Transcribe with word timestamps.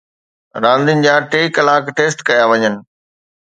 راندين 0.63 0.99
جا 1.05 1.13
ٽي 1.31 1.41
ڪلاڪ 1.57 1.83
ٽيسٽ 1.97 2.17
ڪيا 2.27 2.43
وڃن 2.51 2.75